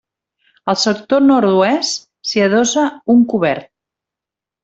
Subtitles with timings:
[0.71, 3.71] Al sector Nord-oest s'hi adossa un cobert.